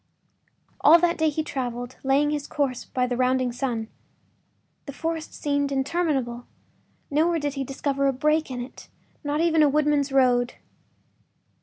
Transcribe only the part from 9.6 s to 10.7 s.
a woodman’s road.